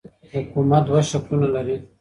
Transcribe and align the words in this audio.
حکومت 0.33 0.81
دوه 0.87 1.01
شکلونه 1.11 1.47
لري. 1.55 1.75